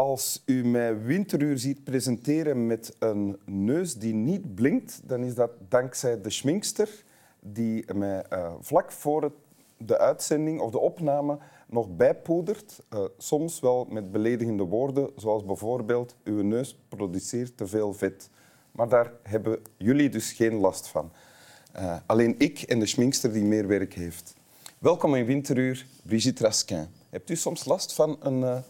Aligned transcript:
Als 0.00 0.42
u 0.46 0.64
mij 0.64 1.02
Winteruur 1.02 1.58
ziet 1.58 1.84
presenteren 1.84 2.66
met 2.66 2.96
een 2.98 3.38
neus 3.44 3.94
die 3.94 4.14
niet 4.14 4.54
blinkt, 4.54 5.00
dan 5.04 5.24
is 5.24 5.34
dat 5.34 5.50
dankzij 5.68 6.20
de 6.20 6.30
schminkster 6.30 7.04
die 7.40 7.94
mij 7.94 8.24
uh, 8.32 8.52
vlak 8.60 8.92
voor 8.92 9.32
de 9.76 9.98
uitzending 9.98 10.60
of 10.60 10.70
de 10.70 10.78
opname 10.78 11.38
nog 11.68 11.96
bijpoedert. 11.96 12.82
Uh, 12.94 13.04
soms 13.18 13.60
wel 13.60 13.86
met 13.90 14.12
beledigende 14.12 14.62
woorden, 14.62 15.10
zoals 15.16 15.44
bijvoorbeeld 15.44 16.16
uw 16.24 16.42
neus 16.42 16.78
produceert 16.88 17.56
te 17.56 17.66
veel 17.66 17.94
vet. 17.94 18.30
Maar 18.72 18.88
daar 18.88 19.12
hebben 19.22 19.58
jullie 19.76 20.08
dus 20.08 20.32
geen 20.32 20.54
last 20.54 20.88
van. 20.88 21.12
Uh, 21.76 21.96
alleen 22.06 22.34
ik 22.38 22.62
en 22.62 22.78
de 22.78 22.86
schminkster 22.86 23.32
die 23.32 23.44
meer 23.44 23.66
werk 23.66 23.94
heeft. 23.94 24.34
Welkom 24.78 25.14
in 25.14 25.24
Winteruur, 25.24 25.86
Brigitte 26.02 26.42
Raskin. 26.42 26.86
Hebt 27.10 27.30
u 27.30 27.36
soms 27.36 27.64
last 27.64 27.94
van 27.94 28.16
een 28.20 28.62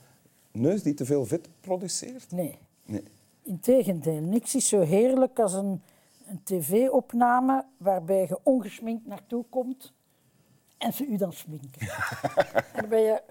neus 0.52 0.82
die 0.82 0.94
te 0.94 1.04
veel 1.04 1.26
vet 1.26 1.48
produceert? 1.60 2.30
Nee. 2.30 2.58
nee. 2.84 3.04
Integendeel, 3.42 4.20
niks 4.20 4.54
is 4.54 4.68
zo 4.68 4.80
heerlijk 4.80 5.38
als 5.38 5.52
een, 5.52 5.82
een 6.26 6.40
tv-opname 6.44 7.64
waarbij 7.76 8.26
je 8.28 8.38
ongesminkt 8.42 9.06
naartoe 9.06 9.44
komt 9.48 9.92
en 10.80 10.92
ze 10.92 11.06
u 11.06 11.16
dan 11.16 11.32
sminken. 11.32 11.80
en 12.54 12.80
dan 12.80 12.88
ben 12.88 13.00
je, 13.00 13.22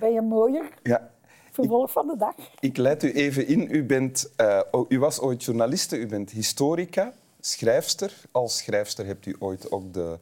ben 0.00 0.12
je 0.12 0.20
mooier. 0.20 0.68
Ja. 0.82 1.10
Vervolg 1.50 1.92
van 1.92 2.06
de 2.06 2.16
dag. 2.16 2.34
Ik 2.60 2.76
leid 2.76 3.02
u 3.02 3.12
even 3.12 3.46
in. 3.46 3.66
U, 3.70 3.84
bent, 3.84 4.32
uh, 4.36 4.60
u 4.88 4.98
was 4.98 5.20
ooit 5.20 5.44
journaliste, 5.44 5.98
u 5.98 6.06
bent 6.06 6.30
historica, 6.30 7.12
schrijfster. 7.40 8.14
Als 8.30 8.56
schrijfster 8.56 9.06
hebt 9.06 9.26
u 9.26 9.36
ooit 9.38 9.70
ook 9.72 9.94
de 9.94 10.18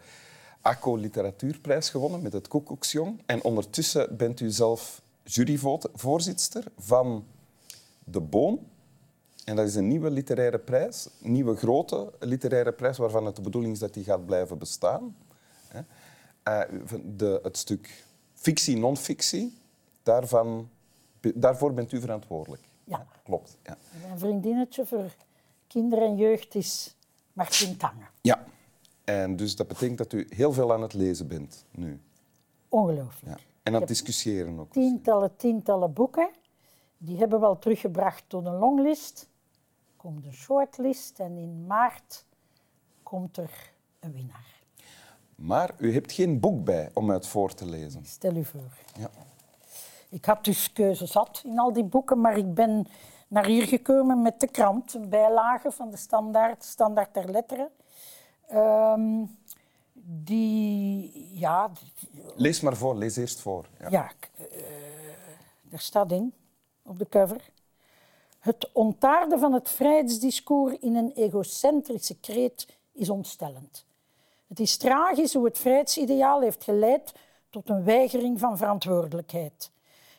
ACO 0.61 0.97
Literatuurprijs 0.97 1.91
gewonnen 1.91 2.23
met 2.23 2.33
het 2.33 2.49
Koekoeksjong. 2.49 3.23
En 3.27 3.43
ondertussen 3.43 4.17
bent 4.17 4.41
u 4.41 4.51
zelf 4.51 5.03
juryvoorzitter 5.29 6.65
van 6.77 7.25
De 8.05 8.21
Boom. 8.21 8.67
En 9.45 9.57
dat 9.57 9.67
is 9.67 9.75
een 9.75 9.89
nieuwe 9.89 10.11
literaire 10.11 10.59
prijs, 10.59 11.09
een 11.23 11.33
nieuwe 11.33 11.57
grote 11.57 12.13
literaire 12.21 12.73
prijs, 12.73 12.97
waarvan 12.97 13.27
het 13.27 13.37
de 13.37 13.43
bedoeling 13.43 13.73
is 13.73 13.79
dat 13.79 13.95
die 13.95 14.05
gaat 14.05 14.27
blijven 14.27 14.59
bestaan. 14.59 15.17
Uh, 16.49 16.61
de, 17.17 17.41
het 17.43 17.57
stuk 17.57 18.05
fictie, 18.35 18.77
non-fictie, 18.77 19.59
daarvan, 20.03 20.69
daarvoor 21.35 21.75
bent 21.75 21.93
u 21.93 22.01
verantwoordelijk. 22.01 22.63
Ja. 22.85 23.07
Klopt. 23.25 23.59
Ja. 23.63 23.77
Mijn 24.03 24.19
vriendinnetje 24.19 24.87
voor 24.87 25.15
kinderen 25.67 26.05
en 26.05 26.17
jeugd 26.17 26.55
is 26.55 26.97
Martin 27.33 27.77
Tange. 27.77 28.07
Ja. 28.21 28.45
En 29.05 29.37
dus 29.37 29.57
dat 29.57 29.69
betekent 29.69 29.99
dat 29.99 30.13
u 30.13 30.27
heel 30.31 30.53
veel 30.53 30.73
aan 30.73 30.83
het 30.83 30.93
lezen 30.93 31.29
bent 31.29 31.65
nu. 31.71 32.01
Ongelooflijk. 32.69 33.39
Ja. 33.39 33.45
En 33.69 33.75
aan 33.75 33.81
het 33.81 33.89
discussiëren 33.89 34.59
ook. 34.59 34.73
Tientallen, 34.73 35.37
tientallen 35.37 35.93
boeken. 35.93 36.31
Die 36.99 37.19
hebben 37.19 37.41
we 37.41 37.47
al 37.47 37.59
teruggebracht 37.59 38.25
tot 38.27 38.47
een 38.47 38.59
longlist. 38.59 39.29
Komt 39.97 40.25
een 40.25 40.33
shortlist 40.33 41.19
en 41.19 41.37
in 41.37 41.67
maart 41.67 42.25
komt 43.03 43.37
er 43.37 43.73
een 44.01 44.13
winnaar. 44.13 44.63
Maar 45.35 45.75
u 45.79 45.93
hebt 45.93 46.13
geen 46.13 46.41
boek 46.41 46.65
bij 46.65 46.91
om 46.95 47.11
uit 47.11 47.27
voor 47.27 47.55
te 47.55 47.67
lezen. 47.67 48.05
Stel 48.05 48.35
u 48.35 48.45
voor. 48.45 48.73
Ja. 48.99 49.11
Ik 50.09 50.25
had 50.25 50.45
dus 50.45 50.73
keuze 50.73 51.07
zat 51.07 51.43
in 51.45 51.59
al 51.59 51.73
die 51.73 51.85
boeken, 51.85 52.21
maar 52.21 52.37
ik 52.37 52.55
ben 52.55 52.87
naar 53.29 53.47
hier 53.47 53.67
gekomen 53.67 54.23
met 54.23 54.41
de 54.41 54.49
krant, 54.49 54.95
een 54.95 55.09
bijlage 55.09 55.71
van 55.71 55.91
de 55.91 55.97
standaard, 55.97 56.65
standaard 56.65 57.13
ter 57.13 57.31
letteren. 57.31 57.71
Um, 58.53 59.39
die, 60.11 61.29
ja... 61.33 61.71
Lees 62.35 62.61
maar 62.61 62.77
voor, 62.77 62.97
lees 62.97 63.17
eerst 63.17 63.41
voor. 63.41 63.69
Ja, 63.81 63.89
ja 63.91 64.13
uh, 64.41 64.47
er 65.71 65.81
staat 65.81 66.13
in, 66.13 66.35
op 66.83 66.99
de 66.99 67.09
cover... 67.09 67.51
Het 68.39 68.73
ontaarden 68.73 69.39
van 69.39 69.53
het 69.53 69.71
vrijheidsdiscours 69.71 70.79
in 70.81 70.97
een 70.97 71.13
egocentrische 71.15 72.19
kreet 72.19 72.67
is 72.93 73.09
ontstellend. 73.09 73.85
Het 74.47 74.61
is 74.61 74.77
tragisch 74.77 75.35
hoe 75.35 75.45
het 75.45 75.59
vrijheidsideaal 75.59 76.41
heeft 76.41 76.65
geleid 76.65 77.13
tot 77.51 77.69
een 77.69 77.85
weigering 77.85 78.39
van 78.39 78.57
verantwoordelijkheid. 78.57 79.71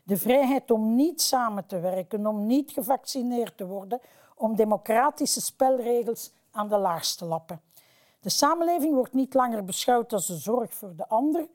De 0.04 0.18
vrijheid 0.18 0.72
om 0.72 0.96
niet 0.96 1.22
samen 1.22 1.66
te 1.66 1.80
werken, 1.80 2.28
om 2.28 2.46
niet 2.46 2.72
gevaccineerd 2.72 3.58
te 3.58 3.66
worden, 3.66 4.02
om 4.36 4.56
democratische 4.56 5.42
spelregels 5.42 6.32
aan 6.52 6.70
de 6.70 6.78
laars 6.78 7.16
te 7.16 7.26
lappen. 7.26 7.62
De 8.20 8.30
samenleving 8.30 8.94
wordt 8.94 9.14
niet 9.14 9.34
langer 9.34 9.66
beschouwd 9.66 10.14
als 10.14 10.28
de 10.28 10.38
zorg 10.38 10.74
voor 10.74 10.96
de 10.96 11.08
ander, 11.08 11.48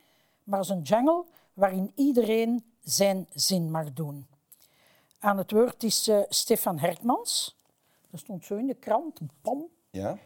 maar 0.44 0.58
als 0.58 0.68
een 0.68 0.82
jungle 0.82 1.24
waarin 1.52 1.92
iedereen 1.94 2.64
zijn 2.82 3.26
zin 3.32 3.70
mag 3.70 3.92
doen. 3.92 4.26
Aan 5.18 5.38
het 5.38 5.50
woord 5.50 5.82
is 5.82 6.08
uh, 6.08 6.22
Stefan 6.28 6.78
Hertmans. 6.78 7.58
Dat 8.10 8.20
stond 8.20 8.44
zo 8.44 8.56
in 8.56 8.66
de 8.66 8.74
krant. 8.74 9.20
Pam. 9.42 9.66
Ja. 9.90 10.18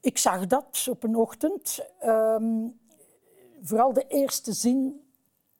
Ik 0.00 0.18
zag 0.18 0.46
dat 0.46 0.86
op 0.90 1.02
een 1.02 1.16
ochtend. 1.16 1.86
Um, 2.04 2.78
vooral 3.62 3.92
de 3.92 4.04
eerste 4.08 4.52
zin 4.52 5.08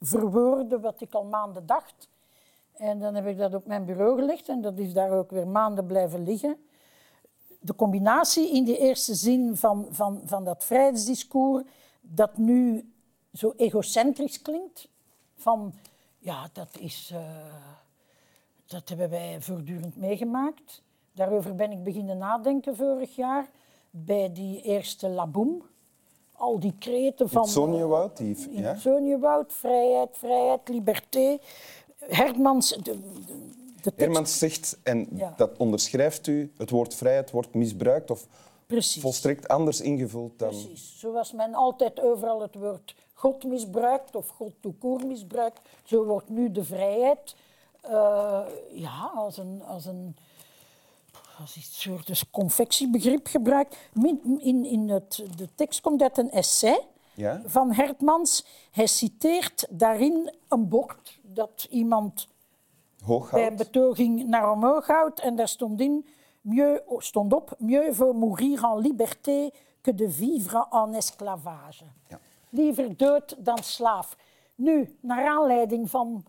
verwoordde 0.00 0.80
wat 0.80 1.00
ik 1.00 1.14
al 1.14 1.24
maanden 1.24 1.66
dacht. 1.66 2.08
En 2.72 2.98
dan 2.98 3.14
heb 3.14 3.26
ik 3.26 3.38
dat 3.38 3.54
op 3.54 3.66
mijn 3.66 3.84
bureau 3.84 4.18
gelegd 4.18 4.48
en 4.48 4.60
dat 4.60 4.78
is 4.78 4.92
daar 4.92 5.10
ook 5.10 5.30
weer 5.30 5.46
maanden 5.48 5.86
blijven 5.86 6.22
liggen 6.22 6.56
de 7.60 7.74
combinatie 7.74 8.50
in 8.50 8.64
de 8.64 8.78
eerste 8.78 9.14
zin 9.14 9.56
van, 9.56 9.86
van, 9.90 10.20
van 10.24 10.44
dat 10.44 10.64
vrijheidsdiscours, 10.64 11.64
dat 12.00 12.36
nu 12.36 12.92
zo 13.32 13.52
egocentrisch 13.56 14.42
klinkt, 14.42 14.88
van 15.36 15.72
ja, 16.18 16.48
dat, 16.52 16.68
is, 16.78 17.10
uh, 17.12 17.20
dat 18.66 18.88
hebben 18.88 19.10
wij 19.10 19.40
voortdurend 19.40 19.96
meegemaakt. 19.96 20.82
Daarover 21.12 21.54
ben 21.54 21.70
ik 21.70 21.82
beginnen 21.82 22.18
nadenken 22.18 22.76
vorig 22.76 23.16
jaar 23.16 23.50
bij 23.90 24.32
die 24.32 24.62
eerste 24.62 25.08
Laboom. 25.08 25.62
Al 26.32 26.58
die 26.58 26.74
kreten 26.78 27.28
van... 27.28 27.48
Sonjewoud? 27.48 28.16
Die, 28.16 28.60
ja? 28.60 28.76
vrijheid, 29.46 30.16
vrijheid, 30.16 30.68
liberté. 30.68 31.38
Hermans, 31.98 32.68
de, 32.68 32.98
Hermans 33.96 34.38
zegt, 34.38 34.78
en 34.82 35.08
dat 35.36 35.56
onderschrijft 35.56 36.26
u, 36.26 36.52
het 36.56 36.70
woord 36.70 36.94
vrijheid 36.94 37.30
wordt 37.30 37.54
misbruikt 37.54 38.10
of 38.10 38.26
Precies. 38.66 39.02
volstrekt 39.02 39.48
anders 39.48 39.80
ingevuld 39.80 40.38
dan... 40.38 40.48
Precies. 40.48 40.98
Zoals 40.98 41.32
men 41.32 41.54
altijd 41.54 42.00
overal 42.00 42.40
het 42.40 42.54
woord 42.54 42.94
God 43.12 43.44
misbruikt 43.44 44.14
of 44.14 44.28
God 44.28 44.52
toekoor 44.60 45.06
misbruikt, 45.06 45.60
zo 45.84 46.04
wordt 46.04 46.28
nu 46.28 46.52
de 46.52 46.64
vrijheid 46.64 47.34
uh, 47.84 48.40
ja, 48.72 49.10
als 49.14 49.38
een... 49.38 49.62
Als 49.66 49.86
een 49.86 50.16
als 51.40 51.56
iets 51.56 51.82
soort 51.82 52.06
dus 52.06 52.30
confectiebegrip 52.30 53.26
gebruikt. 53.26 53.76
In, 54.38 54.64
in 54.64 54.88
het, 54.88 55.24
de 55.36 55.48
tekst 55.54 55.80
komt 55.80 56.02
uit 56.02 56.18
een 56.18 56.30
essay 56.30 56.80
ja? 57.14 57.42
van 57.46 57.72
Hertmans. 57.72 58.44
Hij 58.70 58.86
citeert 58.86 59.66
daarin 59.70 60.34
een 60.48 60.68
bord 60.68 61.18
dat 61.22 61.66
iemand 61.70 62.28
bij 63.30 63.46
een 63.46 63.56
betoging 63.56 64.26
naar 64.26 64.50
omhoog 64.50 64.86
houdt. 64.86 65.20
En 65.20 65.36
daar 65.36 65.48
stond, 65.48 65.80
in, 65.80 66.06
mieux, 66.40 66.82
stond 66.98 67.32
op... 67.32 67.54
Mieux 67.58 67.96
vaut 67.96 68.16
mourir 68.16 68.64
en 68.64 68.78
liberté 68.78 69.50
que 69.80 69.94
de 69.94 70.10
vivre 70.10 70.66
en 70.70 70.94
esclavage. 70.94 71.84
Ja. 72.08 72.20
Liever 72.48 72.96
dood 72.96 73.36
dan 73.38 73.58
slaaf. 73.58 74.16
Nu, 74.54 74.96
naar 75.00 75.28
aanleiding 75.28 75.90
van... 75.90 76.24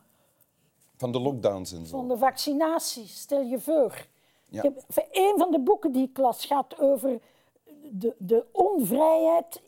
Van 0.98 1.12
de 1.12 1.19
lockdowns 1.19 1.72
en 1.72 1.86
zo. 1.86 1.98
Van 1.98 2.07
de 2.07 2.18
vaccinatie, 2.18 3.07
stel 3.07 3.42
je 3.42 3.60
voor. 3.60 4.07
Ja. 4.50 4.62
Heb, 4.62 4.84
een 5.12 5.34
van 5.38 5.51
de 5.51 5.60
boeken 5.60 5.92
die 5.92 6.10
ik 6.10 6.18
las 6.18 6.45
gaat 6.45 6.80
over 6.80 7.22
de, 7.92 8.16
de 8.18 8.45
onvrijheid 8.51 9.62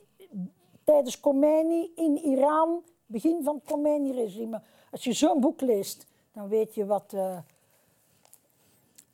tijdens 0.84 1.20
Khomeini 1.20 1.92
in 1.94 2.16
Iran, 2.16 2.82
begin 3.06 3.42
van 3.42 3.54
het 3.54 3.64
Khomeini-regime. 3.64 4.62
Als 4.90 5.04
je 5.04 5.12
zo'n 5.12 5.40
boek 5.40 5.60
leest, 5.60 6.06
dan 6.34 6.48
weet 6.48 6.74
je 6.74 6.86
wat, 6.86 7.12
uh, 7.14 7.38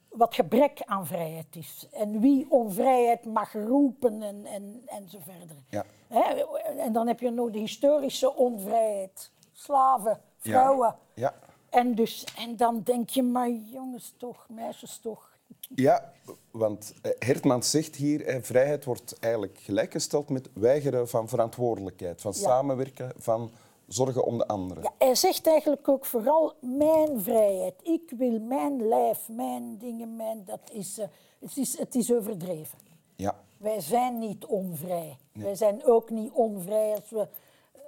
wat 0.08 0.34
gebrek 0.34 0.82
aan 0.84 1.06
vrijheid 1.06 1.56
is. 1.56 1.88
En 1.92 2.20
wie 2.20 2.46
onvrijheid 2.50 3.24
mag 3.24 3.52
roepen 3.52 4.22
en, 4.22 4.46
en, 4.46 4.82
en 4.86 5.08
zo 5.08 5.18
verder. 5.20 5.56
Ja. 5.68 5.84
Hè? 6.08 6.44
En 6.78 6.92
dan 6.92 7.06
heb 7.06 7.20
je 7.20 7.30
nog 7.30 7.50
de 7.50 7.58
historische 7.58 8.34
onvrijheid. 8.34 9.30
Slaven, 9.52 10.20
vrouwen. 10.38 10.96
Ja. 11.14 11.22
ja. 11.22 11.34
En, 11.68 11.94
dus, 11.94 12.24
en 12.36 12.56
dan 12.56 12.82
denk 12.82 13.08
je, 13.08 13.22
maar 13.22 13.50
jongens 13.50 14.14
toch, 14.16 14.46
meisjes 14.48 14.98
toch. 14.98 15.28
Ja, 15.74 16.12
want 16.50 16.94
eh, 17.02 17.10
Hertmans 17.18 17.70
zegt 17.70 17.96
hier, 17.96 18.42
vrijheid 18.42 18.84
wordt 18.84 19.18
eigenlijk 19.18 19.58
gelijkgesteld 19.58 20.28
met 20.28 20.48
weigeren 20.52 21.08
van 21.08 21.28
verantwoordelijkheid, 21.28 22.20
van 22.20 22.34
samenwerken, 22.34 23.12
van 23.16 23.50
zorgen 23.92 24.24
om 24.24 24.38
de 24.38 24.46
anderen. 24.46 24.82
Ja, 24.82 24.92
hij 24.98 25.14
zegt 25.14 25.46
eigenlijk 25.46 25.88
ook 25.88 26.04
vooral 26.04 26.54
mijn 26.60 27.20
vrijheid. 27.20 27.74
Ik 27.82 28.12
wil 28.16 28.40
mijn 28.40 28.88
lijf, 28.88 29.28
mijn 29.28 29.78
dingen, 29.78 30.16
mijn... 30.16 30.44
Dat 30.44 30.70
is, 30.72 30.98
uh, 30.98 31.04
het, 31.40 31.56
is, 31.56 31.78
het 31.78 31.94
is 31.94 32.12
overdreven. 32.12 32.78
Ja. 33.16 33.40
Wij 33.56 33.80
zijn 33.80 34.18
niet 34.18 34.44
onvrij. 34.44 35.18
Wij 35.32 35.54
zijn 35.54 35.84
ook 35.84 36.10
niet 36.10 36.30
onvrij 36.32 36.94
als 36.94 37.10
we, 37.10 37.28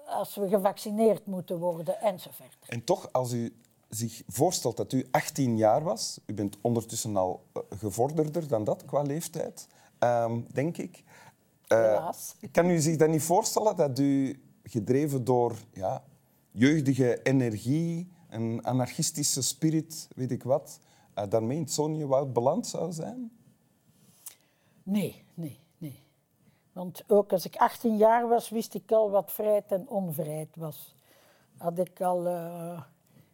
als 0.06 0.34
we 0.34 0.48
gevaccineerd 0.48 1.26
moeten 1.26 1.58
worden 1.58 2.00
enzovoort. 2.00 2.56
En 2.66 2.84
toch, 2.84 3.12
als 3.12 3.32
u 3.32 3.56
zich 3.88 4.22
voorstelt 4.26 4.76
dat 4.76 4.92
u 4.92 5.06
18 5.10 5.56
jaar 5.56 5.82
was, 5.82 6.20
u 6.26 6.34
bent 6.34 6.58
ondertussen 6.60 7.16
al 7.16 7.42
eh, 7.52 7.62
gevorderder 7.78 8.48
dan 8.48 8.64
dat 8.64 8.84
qua 8.84 9.02
leeftijd, 9.02 9.66
ehm, 9.98 10.40
denk 10.52 10.76
ik. 10.76 11.02
Uh, 11.68 11.78
Helaas. 11.78 12.34
Kan 12.50 12.70
u 12.70 12.80
zich 12.80 12.96
dan 12.96 13.10
niet 13.10 13.22
voorstellen 13.22 13.76
dat 13.76 13.98
u, 13.98 14.42
gedreven 14.62 15.24
door 15.24 15.54
ja, 15.72 16.04
jeugdige 16.50 17.22
energie, 17.22 18.08
een 18.28 18.64
anarchistische 18.64 19.42
spirit, 19.42 20.08
weet 20.14 20.30
ik 20.30 20.42
wat, 20.42 20.80
uh, 21.18 21.24
daarmee 21.28 21.56
in 21.56 21.62
het 21.62 21.72
Sonjewoud 21.72 22.32
beland 22.32 22.66
zou 22.66 22.92
zijn? 22.92 23.32
Nee, 24.82 25.24
nee, 25.34 25.60
nee. 25.78 26.02
Want 26.72 27.04
ook 27.06 27.32
als 27.32 27.44
ik 27.44 27.56
18 27.56 27.96
jaar 27.96 28.28
was, 28.28 28.48
wist 28.48 28.74
ik 28.74 28.92
al 28.92 29.10
wat 29.10 29.32
vrijheid 29.32 29.72
en 29.72 29.88
onvrijheid 29.88 30.56
was. 30.56 30.94
Had 31.56 31.78
ik 31.78 32.00
al, 32.00 32.26
uh, 32.26 32.82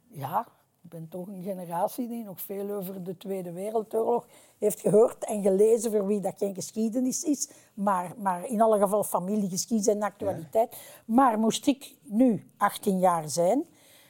ja, 0.07 0.47
ik 0.89 0.99
ben 0.99 1.09
toch 1.09 1.27
een 1.27 1.43
generatie 1.43 2.07
die 2.07 2.23
nog 2.23 2.41
veel 2.41 2.69
over 2.69 3.03
de 3.03 3.17
Tweede 3.17 3.51
Wereldoorlog 3.51 4.27
heeft 4.57 4.79
gehoord 4.79 5.25
en 5.25 5.41
gelezen, 5.41 5.91
voor 5.91 6.07
wie 6.07 6.19
dat 6.19 6.33
geen 6.37 6.53
geschiedenis 6.53 7.23
is, 7.23 7.49
maar, 7.73 8.13
maar 8.17 8.45
in 8.45 8.61
alle 8.61 8.79
geval 8.79 9.03
familiegeschiedenis 9.03 9.95
en 9.95 10.03
actualiteit. 10.03 10.71
Ja. 10.71 10.77
Maar 11.05 11.39
moest 11.39 11.67
ik 11.67 11.95
nu 12.03 12.43
18 12.57 12.99
jaar 12.99 13.29
zijn, 13.29 13.65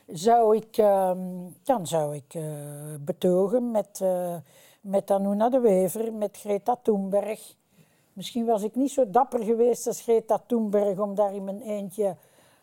zou 0.08 0.56
ik, 0.56 0.78
uh, 0.78 1.12
dan 1.64 1.88
zou 1.88 2.16
ik 2.16 2.34
uh, 2.34 2.44
betogen 3.00 3.72
met, 3.72 4.00
uh, 4.04 4.36
met 4.82 5.12
Anuna 5.12 5.50
de 5.50 5.60
Wever, 5.60 6.14
met 6.14 6.38
Greta 6.38 6.80
Thunberg. 6.82 7.56
Misschien 8.14 8.46
was 8.46 8.64
ik 8.64 8.76
niet 8.76 8.92
zo 8.92 9.10
dapper 9.10 9.44
geweest 9.44 9.88
als 9.88 10.02
Greta 10.02 10.44
Thunberg 10.48 11.00
om 11.00 11.16
daar 11.16 11.36
in 11.36 11.44
mijn 11.44 11.62
eentje 11.62 12.16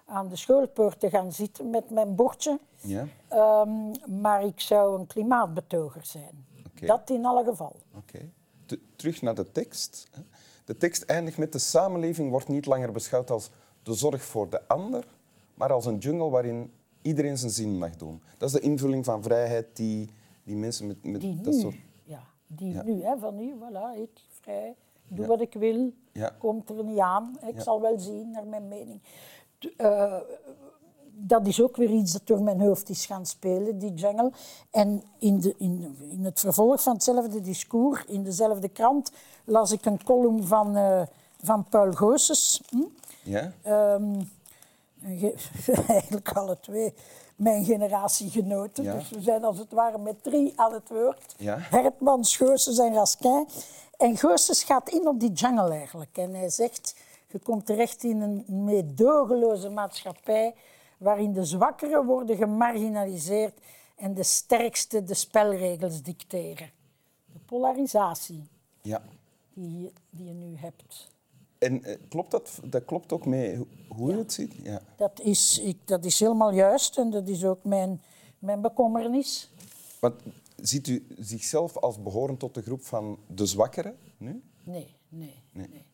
aan 0.07 0.29
de 0.29 0.37
schoolpoort 0.37 1.01
te 1.01 1.11
gaan 1.11 1.33
zitten 1.33 1.71
met 1.71 1.91
mijn 1.91 2.15
bordje. 2.15 2.59
Ja. 2.81 3.07
Um, 3.63 3.91
maar 4.21 4.45
ik 4.45 4.61
zou 4.61 4.99
een 4.99 5.07
klimaatbetoger 5.07 6.05
zijn. 6.05 6.47
Okay. 6.67 6.89
Dat 6.89 7.11
in 7.11 7.25
alle 7.25 7.45
geval. 7.45 7.77
Okay. 7.97 8.31
Terug 8.97 9.23
naar 9.23 9.35
de 9.35 9.53
tekst. 9.53 10.09
De 10.65 10.77
tekst 10.77 11.03
eindigt 11.03 11.39
met 11.39 11.53
de 11.53 11.59
samenleving 11.59 12.31
wordt 12.31 12.49
niet 12.49 12.67
langer 12.67 12.93
beschouwd 12.93 13.31
als 13.31 13.51
de 13.83 13.95
zorg 13.95 14.25
voor 14.25 14.51
de 14.51 14.69
ander, 14.69 15.05
maar 15.55 15.73
als 15.73 15.87
een 15.87 15.99
jungle 15.99 16.29
waarin 16.31 16.73
iedereen 17.03 17.39
zijn 17.39 17.51
zin 17.51 17.79
mag 17.79 17.97
doen. 17.97 18.23
Dat 18.39 18.49
is 18.49 18.55
de 18.55 18.61
invulling 18.61 19.05
van 19.05 19.23
vrijheid 19.23 19.67
die, 19.77 20.11
die 20.45 20.57
mensen 20.57 20.87
met, 20.87 21.05
met 21.05 21.21
die 21.21 21.41
dat 21.41 21.55
nu, 21.55 21.61
soort... 21.61 21.75
Ja, 22.05 22.23
die 22.47 22.73
ja. 22.73 22.83
nu, 22.83 23.03
hè, 23.03 23.19
van 23.19 23.37
nu, 23.37 23.55
voilà, 23.55 24.01
ik 24.01 24.11
vrij, 24.41 24.75
doe 25.09 25.21
Ja. 25.25 25.27
wat 25.27 25.41
ik 25.41 25.53
wil, 25.53 25.93
Ja. 26.13 26.35
komt 26.39 26.71
er 26.71 26.85
niet 26.85 26.99
aan. 26.99 27.39
Ik 27.47 27.61
zal 27.61 27.81
wel 27.81 27.99
zien, 27.99 28.31
naar 28.31 28.47
mijn 28.47 28.69
mening. 28.69 29.01
Eh, 29.77 30.17
dat 31.19 31.47
is 31.47 31.63
ook 31.63 31.77
weer 31.77 31.91
iets 31.91 32.13
dat 32.13 32.27
door 32.27 32.43
mijn 32.43 32.61
hoofd 32.61 32.89
is 32.89 33.07
gaan 33.07 33.27
spelen, 33.27 33.79
die 33.79 33.95
jungle. 33.95 34.33
En 34.71 35.03
in, 35.19 35.41
de, 35.41 35.55
in, 35.59 35.97
in 36.11 36.25
het 36.25 36.41
vervolg 36.41 36.83
van 36.83 36.93
hetzelfde 36.93 37.41
discours, 37.41 38.05
in 38.05 38.23
dezelfde 38.23 38.69
krant, 38.69 39.11
las 39.45 39.73
ik 39.73 39.85
een 39.85 40.05
column 40.05 40.47
van, 40.47 40.77
eh, 40.77 41.03
van 41.43 41.65
Paul 41.69 41.93
Goossens. 41.93 42.63
Hm? 42.69 42.83
Ja? 43.23 43.53
Ehm, 43.63 44.21
eigenlijk 45.89 46.33
alle 46.33 46.61
twee 46.61 46.95
mijn 47.37 47.65
generatiegenoten. 47.65 48.85
Ja. 48.85 48.95
Dus 48.95 49.11
we 49.11 49.21
zijn 49.21 49.45
als 49.45 49.59
het 49.59 49.73
ware 49.73 49.99
met 49.99 50.23
drie 50.23 50.53
aan 50.57 50.73
het 50.73 50.89
woord. 50.89 51.35
Ja. 51.37 51.57
Hertmans, 51.59 52.37
Goossens 52.37 52.79
en 52.79 52.95
Raskin. 52.95 53.49
En 53.97 54.17
Goossens 54.17 54.65
gaat 54.65 54.89
in 54.89 55.09
op 55.09 55.21
die 55.21 55.33
jungle 55.33 55.71
eigenlijk. 55.71 56.17
En 56.19 56.35
hij 56.35 56.51
zegt, 56.51 56.95
je 57.37 57.43
komt 57.43 57.67
terecht 57.67 58.05
in 58.05 58.21
een 58.21 58.45
meedogenloze 58.65 59.69
maatschappij 59.69 60.55
waarin 60.99 61.33
de 61.33 61.45
zwakkeren 61.45 62.05
worden 62.07 62.37
gemarginaliseerd 62.37 63.59
en 63.97 64.15
de 64.15 64.23
sterkste 64.23 65.05
de 65.05 65.15
spelregels 65.15 66.03
dicteren. 66.03 66.71
De 67.33 67.39
polarisatie 67.47 68.49
ja. 68.83 69.03
die, 69.55 69.81
je- 69.83 69.93
die 70.11 70.27
je 70.27 70.33
nu 70.33 70.57
hebt. 70.57 71.11
En 71.59 71.85
eh, 71.85 71.97
klopt 72.09 72.31
dat, 72.31 72.61
dat 72.65 72.85
klopt 72.85 73.13
ook 73.13 73.27
mee 73.27 73.57
hoe- 73.89 74.11
je 74.13 74.19
het 74.19 74.33
ziet? 74.33 74.55
Ja. 74.63 74.81
Dat 74.97 75.21
is, 75.21 75.59
ik, 75.59 75.79
dat 75.85 76.05
is 76.05 76.21
helemaal 76.21 76.53
juist 76.53 76.99
en 76.99 77.11
dat 77.11 77.29
is 77.29 77.45
ook 77.45 77.65
mijn, 77.65 78.03
mijn 78.39 78.61
bekommernis. 78.61 79.51
Want 80.01 80.23
ziet 80.57 80.87
u 80.87 81.07
zichzelf 81.19 81.77
als 81.77 82.03
behorend 82.03 82.39
tot 82.39 82.55
de 82.55 82.63
groep 82.63 82.83
van 82.85 83.19
de 83.27 83.47
zwakkeren 83.47 83.97
nu? 84.19 84.43
Nee, 84.65 84.95
nee, 85.09 85.43
Nee. 85.53 85.69
nee. 85.69 85.85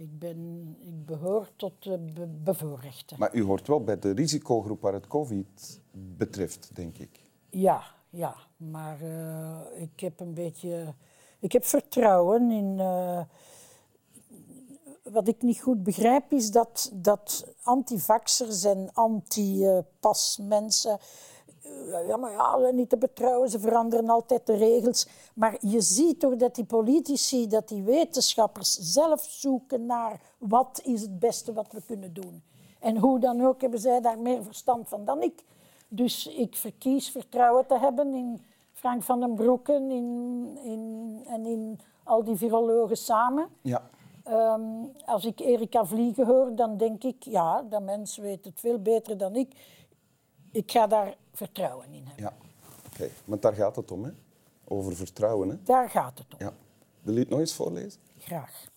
Ik, 0.00 0.18
ben, 0.18 0.76
ik 0.80 1.06
behoor 1.06 1.48
tot 1.56 1.82
de 1.82 1.98
be- 1.98 2.26
bevoorrechten. 2.26 3.18
Maar 3.18 3.34
u 3.34 3.42
hoort 3.42 3.66
wel 3.66 3.84
bij 3.84 3.98
de 3.98 4.10
risicogroep 4.10 4.80
waar 4.80 4.92
het 4.92 5.06
COVID 5.06 5.80
betreft, 5.92 6.70
denk 6.74 6.98
ik. 6.98 7.20
Ja, 7.50 7.82
ja. 8.10 8.34
Maar 8.56 9.00
eh, 9.00 9.82
ik 9.82 10.00
heb 10.00 10.20
een 10.20 10.34
beetje... 10.34 10.94
Ik 11.38 11.52
heb 11.52 11.64
vertrouwen 11.64 12.50
in... 12.50 12.80
eh, 12.80 13.20
wat 15.02 15.28
ik 15.28 15.42
niet 15.42 15.60
goed 15.60 15.82
begrijp 15.82 16.32
is 16.32 16.50
dat, 16.50 16.90
dat 16.94 17.54
antivaxers 17.62 18.64
en 18.64 18.90
anti-pasmensen... 18.92 20.92
eh, 20.92 20.98
ja, 22.06 22.16
maar 22.16 22.32
ja, 22.32 22.70
niet 22.70 22.88
te 22.88 22.96
betrouwen, 22.96 23.48
ze 23.50 23.58
veranderen 23.58 24.08
altijd 24.08 24.46
de 24.46 24.56
regels. 24.56 25.08
Maar 25.34 25.56
je 25.60 25.80
ziet 25.80 26.20
toch 26.20 26.36
dat 26.36 26.54
die 26.54 26.64
politici, 26.64 27.46
dat 27.46 27.68
die 27.68 27.82
wetenschappers 27.82 28.72
zelf 28.72 29.24
zoeken 29.24 29.86
naar 29.86 30.20
wat 30.38 30.80
is 30.84 31.00
het 31.00 31.18
beste 31.18 31.52
wat 31.52 31.72
we 31.72 31.82
kunnen 31.86 32.12
doen. 32.12 32.42
En 32.80 32.96
hoe 32.96 33.18
dan 33.18 33.44
ook 33.44 33.60
hebben 33.60 33.80
zij 33.80 34.00
daar 34.00 34.18
meer 34.18 34.42
verstand 34.42 34.88
van 34.88 35.04
dan 35.04 35.22
ik. 35.22 35.44
Dus 35.88 36.26
ik 36.26 36.56
verkies 36.56 37.10
vertrouwen 37.10 37.66
te 37.66 37.78
hebben 37.78 38.14
in 38.14 38.42
Frank 38.72 39.02
van 39.02 39.20
den 39.20 39.34
Broeken 39.34 39.90
in, 39.90 40.58
in, 40.62 41.22
en 41.26 41.46
in 41.46 41.80
al 42.02 42.24
die 42.24 42.36
virologen 42.36 42.96
samen. 42.96 43.48
Ja. 43.62 43.82
Ehm, 44.24 44.62
als 45.04 45.24
ik 45.24 45.40
Erika 45.40 45.84
Vliegen 45.84 46.26
hoor, 46.26 46.54
dan 46.54 46.76
denk 46.76 47.04
ik, 47.04 47.22
ja, 47.22 47.62
dat 47.62 47.82
mens 47.82 48.16
weet 48.16 48.44
het 48.44 48.60
veel 48.60 48.78
beter 48.78 49.18
dan 49.18 49.36
ik. 49.36 49.54
Ik 50.50 50.70
ga 50.70 50.86
daar 50.86 51.16
vertrouwen 51.32 51.92
in 51.92 52.06
hebben. 52.06 52.24
ja. 52.24 52.32
Oké, 52.92 53.10
want 53.24 53.42
daar 53.42 53.54
gaat 53.54 53.76
het 53.76 53.90
om, 53.90 54.04
hè? 54.04 54.10
Over 54.64 54.96
vertrouwen, 54.96 55.48
hè? 55.48 55.62
Daar 55.62 55.90
gaat 55.90 56.18
het 56.18 56.26
om. 56.32 56.46
Ja. 56.46 56.52
Wil 57.00 57.16
u 57.16 57.18
het 57.18 57.28
nog 57.28 57.38
eens 57.38 57.54
voorlezen? 57.54 58.00
Graag. 58.18 58.68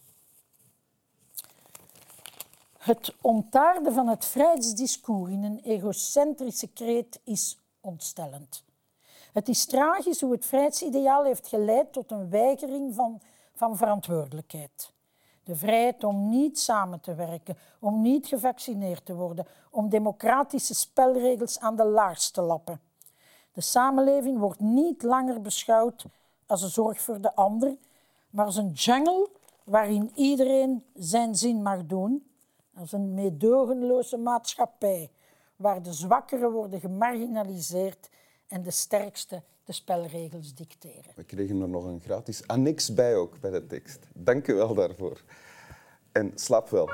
Het 2.77 3.15
ontaarden 3.21 3.93
van 3.93 4.07
het 4.07 4.25
vrijheidsdiscours 4.25 5.31
in 5.31 5.43
een 5.43 5.59
egocentrische 5.63 6.67
kreet 6.67 7.19
is 7.23 7.59
ontstellend. 7.81 8.63
Het 9.33 9.47
is 9.49 9.65
tragisch 9.65 10.21
hoe 10.21 10.31
het 10.31 10.45
vrijheidsideaal 10.45 11.23
heeft 11.23 11.47
geleid 11.47 11.93
tot 11.93 12.11
een 12.11 12.29
weigering 12.29 12.95
van, 12.95 13.21
van 13.53 13.77
verantwoordelijkheid. 13.77 14.91
De 15.43 15.55
vrijheid 15.55 16.03
om 16.03 16.29
niet 16.29 16.59
samen 16.59 16.99
te 16.99 17.15
werken, 17.15 17.57
om 17.79 18.01
niet 18.01 18.27
gevaccineerd 18.27 19.05
te 19.05 19.15
worden, 19.15 19.45
om 19.69 19.89
democratische 19.89 20.73
spelregels 20.73 21.59
aan 21.59 21.75
de 21.75 21.85
laars 21.85 22.31
te 22.31 22.41
lappen. 22.41 22.81
De 23.53 23.61
samenleving 23.61 24.39
wordt 24.39 24.59
niet 24.59 25.03
langer 25.03 25.41
beschouwd 25.41 26.05
als 26.45 26.61
een 26.61 26.69
zorg 26.69 27.01
voor 27.01 27.21
de 27.21 27.35
ander, 27.35 27.77
maar 28.29 28.45
als 28.45 28.55
een 28.55 28.71
jungle 28.71 29.29
waarin 29.63 30.11
iedereen 30.15 30.83
zijn 30.93 31.35
zin 31.35 31.61
mag 31.61 31.85
doen, 31.85 32.31
als 32.77 32.91
een 32.91 33.13
meedogenloze 33.13 34.17
maatschappij 34.17 35.11
waar 35.55 35.81
de 35.81 35.93
zwakkeren 35.93 36.51
worden 36.51 36.79
gemarginaliseerd 36.79 38.09
en 38.51 38.63
de 38.63 38.71
sterkste 38.71 39.43
de 39.63 39.73
spelregels 39.73 40.53
dicteren. 40.53 41.11
We 41.15 41.23
kregen 41.23 41.61
er 41.61 41.69
nog 41.69 41.85
een 41.85 42.01
gratis 42.01 42.47
annex 42.47 42.93
bij 42.93 43.15
ook, 43.15 43.39
bij 43.39 43.51
de 43.51 43.67
tekst. 43.67 43.99
Dank 44.13 44.47
u 44.47 44.53
wel 44.53 44.73
daarvoor. 44.73 45.21
En 46.11 46.31
slaap 46.35 46.69
wel. 46.69 46.89